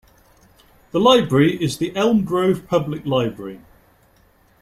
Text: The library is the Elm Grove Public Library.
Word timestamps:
The 0.93 0.99
library 0.99 1.61
is 1.63 1.77
the 1.77 1.95
Elm 1.95 2.25
Grove 2.25 2.65
Public 2.67 3.05
Library. 3.05 3.59